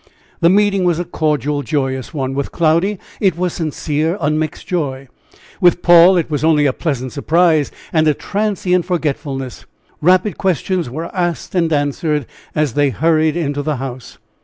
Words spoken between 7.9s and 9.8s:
and a transient forgetfulness.